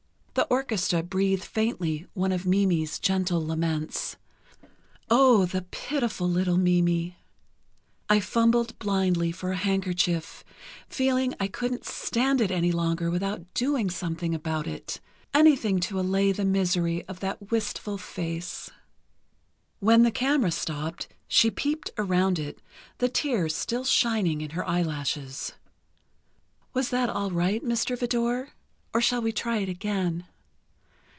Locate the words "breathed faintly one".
1.03-2.31